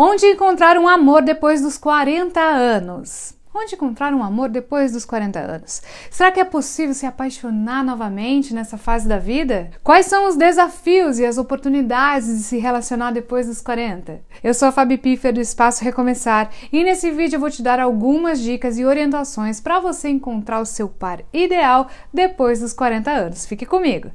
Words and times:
Onde 0.00 0.26
encontrar 0.26 0.78
um 0.78 0.86
amor 0.86 1.22
depois 1.22 1.60
dos 1.60 1.76
40 1.76 2.38
anos? 2.38 3.34
Onde 3.52 3.74
encontrar 3.74 4.14
um 4.14 4.22
amor 4.22 4.48
depois 4.48 4.92
dos 4.92 5.04
40 5.04 5.40
anos? 5.40 5.82
Será 6.08 6.30
que 6.30 6.38
é 6.38 6.44
possível 6.44 6.94
se 6.94 7.04
apaixonar 7.04 7.82
novamente 7.82 8.54
nessa 8.54 8.78
fase 8.78 9.08
da 9.08 9.18
vida? 9.18 9.72
Quais 9.82 10.06
são 10.06 10.28
os 10.28 10.36
desafios 10.36 11.18
e 11.18 11.26
as 11.26 11.36
oportunidades 11.36 12.28
de 12.28 12.44
se 12.44 12.58
relacionar 12.58 13.10
depois 13.10 13.48
dos 13.48 13.60
40? 13.60 14.20
Eu 14.40 14.54
sou 14.54 14.68
a 14.68 14.72
Fabi 14.72 14.98
Piffer 14.98 15.32
do 15.32 15.40
Espaço 15.40 15.82
Recomeçar 15.82 16.48
e 16.72 16.84
nesse 16.84 17.10
vídeo 17.10 17.34
eu 17.34 17.40
vou 17.40 17.50
te 17.50 17.60
dar 17.60 17.80
algumas 17.80 18.38
dicas 18.38 18.78
e 18.78 18.84
orientações 18.84 19.60
para 19.60 19.80
você 19.80 20.08
encontrar 20.08 20.60
o 20.60 20.64
seu 20.64 20.88
par 20.88 21.24
ideal 21.32 21.88
depois 22.14 22.60
dos 22.60 22.72
40 22.72 23.10
anos. 23.10 23.46
Fique 23.46 23.66
comigo! 23.66 24.12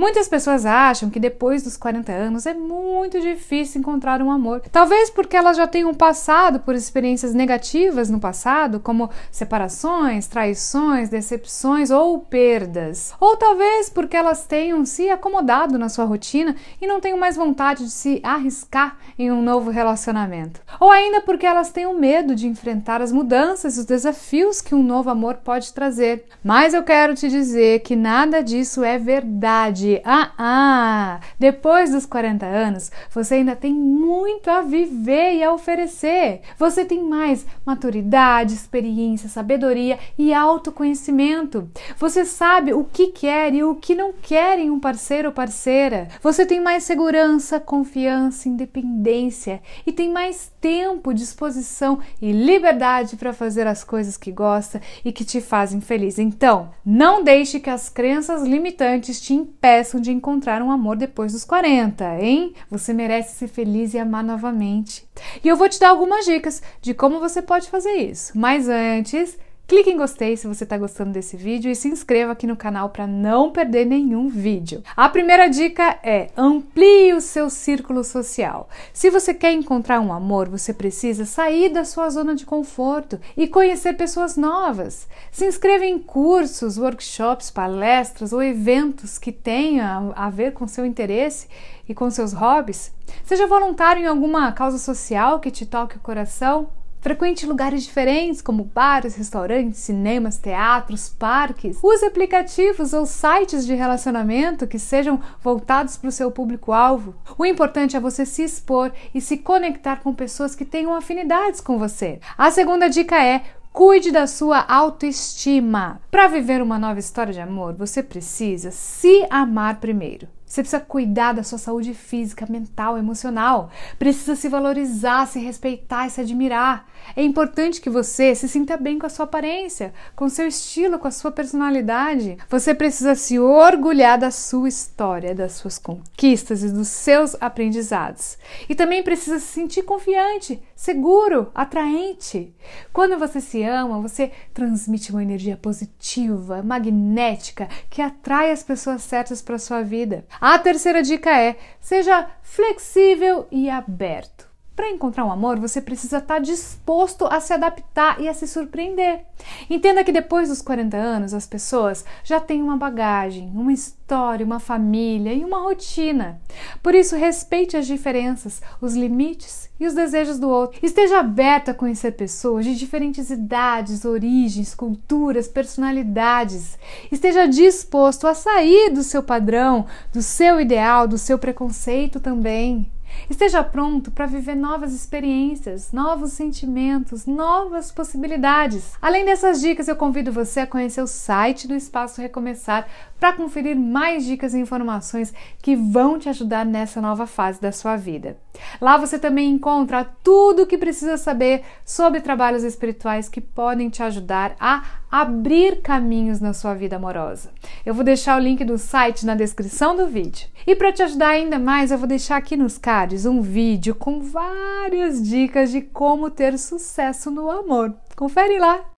Muitas 0.00 0.28
pessoas 0.28 0.64
acham 0.64 1.10
que 1.10 1.20
depois 1.20 1.62
dos 1.62 1.76
40 1.76 2.10
anos 2.10 2.46
é 2.46 2.54
muito 2.54 3.20
difícil 3.20 3.82
encontrar 3.82 4.22
um 4.22 4.30
amor. 4.30 4.62
Talvez 4.72 5.10
porque 5.10 5.36
elas 5.36 5.58
já 5.58 5.66
tenham 5.66 5.92
passado 5.92 6.60
por 6.60 6.74
experiências 6.74 7.34
negativas 7.34 8.08
no 8.08 8.18
passado, 8.18 8.80
como 8.80 9.10
separações, 9.30 10.26
traições, 10.26 11.10
decepções 11.10 11.90
ou 11.90 12.18
perdas. 12.18 13.12
Ou 13.20 13.36
talvez 13.36 13.90
porque 13.90 14.16
elas 14.16 14.46
tenham 14.46 14.86
se 14.86 15.10
acomodado 15.10 15.76
na 15.76 15.90
sua 15.90 16.06
rotina 16.06 16.56
e 16.80 16.86
não 16.86 16.98
tenham 16.98 17.18
mais 17.18 17.36
vontade 17.36 17.84
de 17.84 17.90
se 17.90 18.22
arriscar 18.22 18.96
em 19.18 19.30
um 19.30 19.42
novo 19.42 19.70
relacionamento. 19.70 20.62
Ou 20.80 20.90
ainda 20.90 21.20
porque 21.20 21.44
elas 21.44 21.72
tenham 21.72 21.92
medo 21.92 22.34
de 22.34 22.46
enfrentar 22.46 23.02
as 23.02 23.12
mudanças 23.12 23.76
e 23.76 23.80
os 23.80 23.84
desafios 23.84 24.62
que 24.62 24.74
um 24.74 24.82
novo 24.82 25.10
amor 25.10 25.34
pode 25.44 25.74
trazer. 25.74 26.24
Mas 26.42 26.72
eu 26.72 26.82
quero 26.82 27.14
te 27.14 27.28
dizer 27.28 27.80
que 27.80 27.94
nada 27.94 28.42
disso 28.42 28.82
é 28.82 28.96
verdade 28.96 29.89
ah, 30.04 30.32
ah, 30.38 31.20
depois 31.38 31.90
dos 31.90 32.06
40 32.06 32.46
anos, 32.46 32.90
você 33.10 33.36
ainda 33.36 33.56
tem 33.56 33.72
muito 33.72 34.48
a 34.50 34.62
viver 34.62 35.34
e 35.34 35.42
a 35.42 35.52
oferecer. 35.52 36.42
Você 36.58 36.84
tem 36.84 37.02
mais 37.02 37.46
maturidade, 37.64 38.54
experiência, 38.54 39.28
sabedoria 39.28 39.98
e 40.18 40.32
autoconhecimento. 40.32 41.70
Você 41.98 42.24
sabe 42.24 42.72
o 42.72 42.84
que 42.84 43.08
quer 43.08 43.54
e 43.54 43.64
o 43.64 43.74
que 43.74 43.94
não 43.94 44.12
quer 44.12 44.58
em 44.58 44.70
um 44.70 44.78
parceiro 44.78 45.28
ou 45.28 45.34
parceira. 45.34 46.08
Você 46.22 46.44
tem 46.46 46.60
mais 46.60 46.84
segurança, 46.84 47.58
confiança, 47.58 48.48
independência 48.48 49.62
e 49.86 49.92
tem 49.92 50.10
mais 50.10 50.52
tempo, 50.60 51.14
disposição 51.14 51.98
e 52.20 52.32
liberdade 52.32 53.16
para 53.16 53.32
fazer 53.32 53.66
as 53.66 53.82
coisas 53.82 54.16
que 54.16 54.30
gosta 54.30 54.80
e 55.04 55.12
que 55.12 55.24
te 55.24 55.40
fazem 55.40 55.80
feliz. 55.80 56.18
Então, 56.18 56.70
não 56.84 57.24
deixe 57.24 57.58
que 57.58 57.70
as 57.70 57.88
crenças 57.88 58.42
limitantes 58.42 59.20
te 59.20 59.32
impeçam 59.34 59.79
impeçam 59.80 60.00
de 60.00 60.12
encontrar 60.12 60.60
um 60.62 60.70
amor 60.70 60.96
depois 60.96 61.32
dos 61.32 61.44
40, 61.44 62.04
hein? 62.20 62.54
Você 62.70 62.92
merece 62.92 63.38
ser 63.38 63.48
feliz 63.48 63.94
e 63.94 63.98
amar 63.98 64.22
novamente. 64.22 65.08
E 65.42 65.48
eu 65.48 65.56
vou 65.56 65.68
te 65.68 65.80
dar 65.80 65.88
algumas 65.88 66.26
dicas 66.26 66.62
de 66.82 66.92
como 66.92 67.18
você 67.18 67.40
pode 67.40 67.70
fazer 67.70 67.94
isso. 67.94 68.38
Mas 68.38 68.68
antes, 68.68 69.38
Clique 69.70 69.88
em 69.88 69.96
gostei 69.96 70.36
se 70.36 70.48
você 70.48 70.64
está 70.64 70.76
gostando 70.76 71.12
desse 71.12 71.36
vídeo 71.36 71.70
e 71.70 71.76
se 71.76 71.86
inscreva 71.86 72.32
aqui 72.32 72.44
no 72.44 72.56
canal 72.56 72.90
para 72.90 73.06
não 73.06 73.52
perder 73.52 73.84
nenhum 73.84 74.28
vídeo. 74.28 74.82
A 74.96 75.08
primeira 75.08 75.46
dica 75.46 75.96
é 76.02 76.28
amplie 76.36 77.12
o 77.12 77.20
seu 77.20 77.48
círculo 77.48 78.02
social. 78.02 78.68
Se 78.92 79.10
você 79.10 79.32
quer 79.32 79.52
encontrar 79.52 80.00
um 80.00 80.12
amor, 80.12 80.48
você 80.48 80.74
precisa 80.74 81.24
sair 81.24 81.68
da 81.68 81.84
sua 81.84 82.10
zona 82.10 82.34
de 82.34 82.44
conforto 82.44 83.20
e 83.36 83.46
conhecer 83.46 83.92
pessoas 83.92 84.36
novas. 84.36 85.06
Se 85.30 85.46
inscreva 85.46 85.86
em 85.86 86.00
cursos, 86.00 86.76
workshops, 86.76 87.48
palestras 87.48 88.32
ou 88.32 88.42
eventos 88.42 89.18
que 89.18 89.30
tenham 89.30 90.12
a 90.16 90.28
ver 90.30 90.52
com 90.52 90.66
seu 90.66 90.84
interesse 90.84 91.46
e 91.88 91.94
com 91.94 92.10
seus 92.10 92.32
hobbies. 92.32 92.92
Seja 93.22 93.46
voluntário 93.46 94.02
em 94.02 94.06
alguma 94.06 94.50
causa 94.50 94.78
social 94.78 95.38
que 95.38 95.52
te 95.52 95.64
toque 95.64 95.96
o 95.96 96.00
coração 96.00 96.70
Frequente 97.00 97.46
lugares 97.46 97.82
diferentes, 97.82 98.42
como 98.42 98.62
bares, 98.62 99.16
restaurantes, 99.16 99.80
cinemas, 99.80 100.36
teatros, 100.36 101.08
parques. 101.08 101.78
Use 101.82 102.04
aplicativos 102.04 102.92
ou 102.92 103.06
sites 103.06 103.64
de 103.64 103.74
relacionamento 103.74 104.66
que 104.66 104.78
sejam 104.78 105.18
voltados 105.42 105.96
para 105.96 106.08
o 106.08 106.12
seu 106.12 106.30
público-alvo. 106.30 107.14
O 107.38 107.46
importante 107.46 107.96
é 107.96 108.00
você 108.00 108.26
se 108.26 108.42
expor 108.42 108.92
e 109.14 109.20
se 109.20 109.38
conectar 109.38 110.02
com 110.02 110.12
pessoas 110.12 110.54
que 110.54 110.64
tenham 110.64 110.94
afinidades 110.94 111.60
com 111.60 111.78
você. 111.78 112.20
A 112.36 112.50
segunda 112.50 112.88
dica 112.88 113.24
é 113.24 113.42
Cuide 113.72 114.10
da 114.10 114.26
sua 114.26 114.64
autoestima. 114.68 116.00
Para 116.10 116.26
viver 116.26 116.60
uma 116.60 116.76
nova 116.76 116.98
história 116.98 117.32
de 117.32 117.40
amor, 117.40 117.74
você 117.74 118.02
precisa 118.02 118.72
se 118.72 119.24
amar 119.30 119.78
primeiro. 119.78 120.26
Você 120.50 120.62
precisa 120.62 120.80
cuidar 120.80 121.32
da 121.32 121.44
sua 121.44 121.58
saúde 121.58 121.94
física, 121.94 122.44
mental, 122.50 122.98
emocional. 122.98 123.70
Precisa 124.00 124.34
se 124.34 124.48
valorizar, 124.48 125.24
se 125.28 125.38
respeitar 125.38 126.08
e 126.08 126.10
se 126.10 126.20
admirar. 126.20 126.88
É 127.14 127.22
importante 127.22 127.80
que 127.80 127.88
você 127.88 128.34
se 128.34 128.48
sinta 128.48 128.76
bem 128.76 128.98
com 128.98 129.06
a 129.06 129.08
sua 129.08 129.26
aparência, 129.26 129.94
com 130.16 130.28
seu 130.28 130.48
estilo, 130.48 130.98
com 130.98 131.06
a 131.06 131.12
sua 131.12 131.30
personalidade. 131.30 132.36
Você 132.48 132.74
precisa 132.74 133.14
se 133.14 133.38
orgulhar 133.38 134.18
da 134.18 134.32
sua 134.32 134.68
história, 134.68 135.36
das 135.36 135.52
suas 135.52 135.78
conquistas 135.78 136.64
e 136.64 136.68
dos 136.68 136.88
seus 136.88 137.36
aprendizados. 137.40 138.36
E 138.68 138.74
também 138.74 139.04
precisa 139.04 139.38
se 139.38 139.46
sentir 139.46 139.84
confiante, 139.84 140.60
seguro, 140.74 141.52
atraente. 141.54 142.52
Quando 142.92 143.16
você 143.16 143.40
se 143.40 143.62
ama, 143.62 144.00
você 144.00 144.32
transmite 144.52 145.12
uma 145.12 145.22
energia 145.22 145.56
positiva, 145.56 146.60
magnética, 146.60 147.68
que 147.88 148.02
atrai 148.02 148.50
as 148.50 148.64
pessoas 148.64 149.02
certas 149.02 149.40
para 149.40 149.60
sua 149.60 149.82
vida. 149.82 150.24
A 150.40 150.58
terceira 150.58 151.02
dica 151.02 151.30
é: 151.30 151.56
seja 151.80 152.28
flexível 152.42 153.46
e 153.50 153.68
aberto. 153.68 154.39
Para 154.80 154.88
encontrar 154.88 155.26
um 155.26 155.30
amor, 155.30 155.60
você 155.60 155.78
precisa 155.78 156.16
estar 156.16 156.38
disposto 156.38 157.26
a 157.26 157.38
se 157.38 157.52
adaptar 157.52 158.18
e 158.18 158.26
a 158.26 158.32
se 158.32 158.48
surpreender. 158.48 159.26
Entenda 159.68 160.02
que 160.02 160.10
depois 160.10 160.48
dos 160.48 160.62
40 160.62 160.96
anos, 160.96 161.34
as 161.34 161.46
pessoas 161.46 162.02
já 162.24 162.40
têm 162.40 162.62
uma 162.62 162.78
bagagem, 162.78 163.52
uma 163.54 163.74
história, 163.74 164.44
uma 164.44 164.58
família 164.58 165.34
e 165.34 165.44
uma 165.44 165.60
rotina. 165.60 166.40
Por 166.82 166.94
isso, 166.94 167.14
respeite 167.14 167.76
as 167.76 167.86
diferenças, 167.86 168.62
os 168.80 168.94
limites 168.94 169.68
e 169.78 169.86
os 169.86 169.92
desejos 169.92 170.38
do 170.38 170.48
outro. 170.48 170.78
Esteja 170.82 171.20
aberta 171.20 171.72
a 171.72 171.74
conhecer 171.74 172.12
pessoas 172.12 172.64
de 172.64 172.74
diferentes 172.74 173.28
idades, 173.28 174.06
origens, 174.06 174.74
culturas, 174.74 175.46
personalidades. 175.46 176.78
Esteja 177.12 177.46
disposto 177.46 178.26
a 178.26 178.32
sair 178.32 178.88
do 178.88 179.02
seu 179.02 179.22
padrão, 179.22 179.84
do 180.10 180.22
seu 180.22 180.58
ideal, 180.58 181.06
do 181.06 181.18
seu 181.18 181.38
preconceito 181.38 182.18
também. 182.18 182.90
Esteja 183.28 183.62
pronto 183.62 184.10
para 184.10 184.26
viver 184.26 184.54
novas 184.54 184.92
experiências, 184.92 185.92
novos 185.92 186.32
sentimentos, 186.32 187.26
novas 187.26 187.90
possibilidades. 187.92 188.92
Além 189.00 189.24
dessas 189.24 189.60
dicas, 189.60 189.88
eu 189.88 189.96
convido 189.96 190.32
você 190.32 190.60
a 190.60 190.66
conhecer 190.66 191.00
o 191.00 191.06
site 191.06 191.68
do 191.68 191.74
Espaço 191.74 192.20
Recomeçar 192.20 192.86
para 193.18 193.32
conferir 193.32 193.76
mais 193.76 194.24
dicas 194.24 194.54
e 194.54 194.58
informações 194.58 195.32
que 195.62 195.76
vão 195.76 196.18
te 196.18 196.28
ajudar 196.28 196.64
nessa 196.64 197.00
nova 197.00 197.26
fase 197.26 197.60
da 197.60 197.70
sua 197.70 197.96
vida. 197.96 198.36
Lá 198.80 198.96
você 198.96 199.18
também 199.18 199.50
encontra 199.50 200.04
tudo 200.24 200.62
o 200.62 200.66
que 200.66 200.78
precisa 200.78 201.16
saber 201.16 201.62
sobre 201.84 202.20
trabalhos 202.20 202.64
espirituais 202.64 203.28
que 203.28 203.40
podem 203.40 203.88
te 203.90 204.02
ajudar 204.02 204.56
a 204.58 204.82
abrir 205.10 205.82
caminhos 205.82 206.40
na 206.40 206.52
sua 206.52 206.72
vida 206.74 206.96
amorosa. 206.96 207.50
Eu 207.84 207.92
vou 207.94 208.04
deixar 208.04 208.38
o 208.38 208.42
link 208.42 208.64
do 208.64 208.78
site 208.78 209.26
na 209.26 209.34
descrição 209.34 209.96
do 209.96 210.06
vídeo. 210.06 210.48
E 210.66 210.74
para 210.74 210.92
te 210.92 211.02
ajudar 211.02 211.30
ainda 211.30 211.58
mais, 211.58 211.90
eu 211.90 211.98
vou 211.98 212.06
deixar 212.06 212.36
aqui 212.36 212.56
nos 212.56 212.78
cards 212.78 212.99
um 213.24 213.40
vídeo 213.40 213.94
com 213.94 214.20
várias 214.20 215.22
dicas 215.22 215.70
de 215.70 215.80
como 215.80 216.30
ter 216.30 216.58
sucesso 216.58 217.30
no 217.30 217.50
amor. 217.50 217.94
Confere 218.14 218.58
lá! 218.58 218.84